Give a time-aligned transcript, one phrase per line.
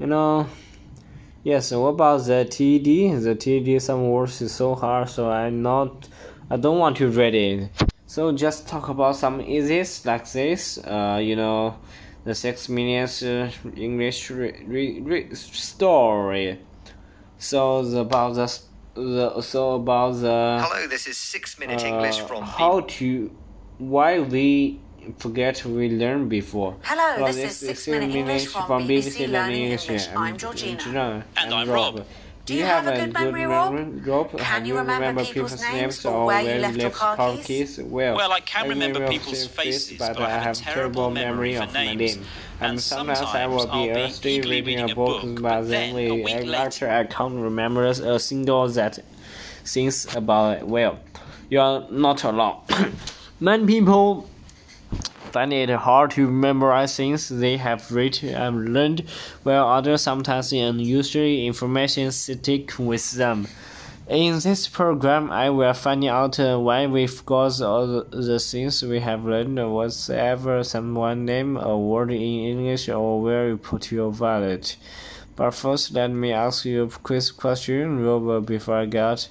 [0.00, 0.46] you know.
[1.44, 3.22] Yes, what about the TD?
[3.22, 6.08] The TD some words is so hard, so I'm not,
[6.50, 7.70] I don't want to read it.
[8.06, 10.78] So just talk about some easiest like this.
[10.78, 11.78] Uh, you know,
[12.24, 16.58] the six minutes uh, English re- re- re- story.
[17.38, 18.60] So the, about the
[18.94, 20.60] the so about the.
[20.62, 22.42] Hello, this is six minute English uh, from.
[22.42, 23.30] how to
[23.78, 24.80] why we
[25.18, 26.76] forget we learned before.
[26.82, 30.08] Hello, Well, this is Six Minute English from BBC Learning English.
[30.16, 31.24] I'm Georgina.
[31.36, 32.04] And I'm Rob.
[32.46, 33.74] Do you have a good memory, Rob?
[34.06, 34.30] Rob?
[34.30, 37.78] Can Have you remember people's names or or where you where left your car keys?
[37.78, 41.10] Well, Well, I can remember remember people's faces, faces, but, but I have a terrible
[41.10, 42.16] memory of my names.
[42.16, 42.24] name.
[42.60, 45.42] And And sometimes I will sometimes be I'll be thirsty eagerly reading a book, but
[45.42, 48.98] but then then a week later- I can't remember a single that
[49.64, 50.66] things about it.
[50.66, 50.98] Well,
[51.50, 52.56] you are not alone.
[53.38, 54.28] Many people
[55.32, 59.08] find it hard to memorize things they have read and learned,
[59.42, 63.46] while others sometimes unusual information stick with them.
[64.08, 68.98] In this program, I will find out uh, why we forgot all the, things we
[68.98, 74.76] have learned, whatever someone name a word in English or where you put your wallet.
[75.40, 79.26] But first, let me ask you a quick question, Robert, before I get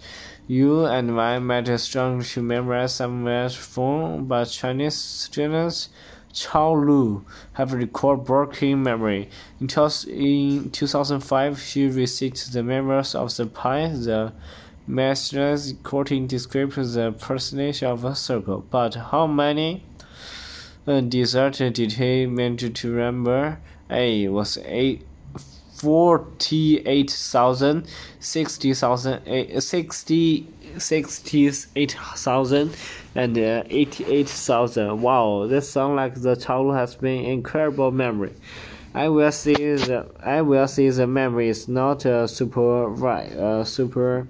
[0.47, 5.89] you and I might strong to memorize some words from, but Chinese students
[6.33, 9.29] Chao Lu have record working memory.
[9.61, 9.69] In,
[10.07, 14.33] in 2005, she received the members of the Pi, the
[14.87, 18.65] master's quoting describes the percentage of a circle.
[18.71, 19.83] But how many
[20.87, 23.59] uh, desert did he manage to remember?
[23.91, 25.05] A was eight.
[25.79, 27.87] 48,000,
[28.19, 32.75] 60,000, eh, 60, 68,000,
[33.15, 35.01] and uh, 88,000.
[35.01, 38.33] Wow, this sounds like the child has been incredible memory.
[38.93, 43.63] I will see the I will see the memory is not a super right, uh,
[43.63, 44.27] super,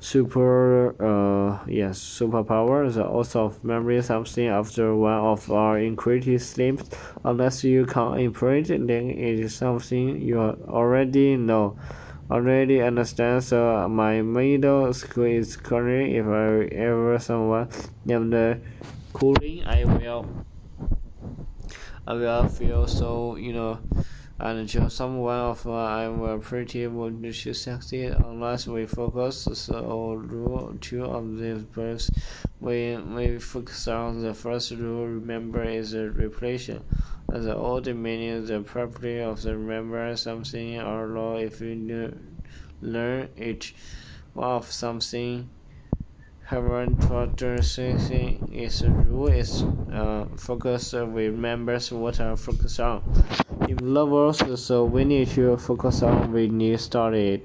[0.00, 2.92] super uh yes superpower.
[2.92, 6.88] The also of memory something after one of our incredible sleeps.
[7.24, 11.78] Unless you can imprint, then it is something you already know,
[12.30, 13.44] already understand.
[13.44, 17.68] So my middle school is currently if I ever someone
[18.04, 18.62] named
[19.12, 20.26] Cooling, I will.
[22.06, 23.80] I will feel so, you know,
[24.38, 26.86] and someone of I'm pretty
[27.54, 29.48] succeed unless we focus.
[29.54, 32.10] So rule two of these birds,
[32.60, 35.06] we we focus on the first rule.
[35.06, 36.84] Remember is a repetition.
[37.32, 42.12] As the old meaning the property of the remember something or law if you
[42.82, 43.72] learn it
[44.36, 45.48] of something
[46.46, 46.86] However,
[47.60, 53.02] something is a rule is uh, focus remembers what are focus on.
[53.68, 57.42] In levels, so we need to focus on when you started.